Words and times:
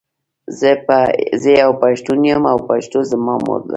زۀ 1.43 1.53
یو 1.61 1.71
پښتون 1.81 2.19
یم 2.29 2.43
او 2.51 2.57
پښتو 2.67 2.99
زما 3.11 3.35
مور 3.45 3.59
ده. 3.67 3.69